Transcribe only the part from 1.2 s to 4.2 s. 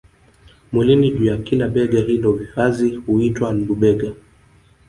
ya kila bega hilo vazi huitwa lubega